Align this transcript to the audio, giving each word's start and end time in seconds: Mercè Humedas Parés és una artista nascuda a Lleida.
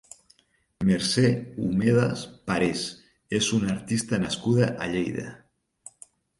Mercè 0.87 1.25
Humedas 1.65 2.23
Parés 2.49 2.87
és 3.43 3.53
una 3.61 3.71
artista 3.77 4.23
nascuda 4.27 4.73
a 4.73 4.91
Lleida. 4.97 5.31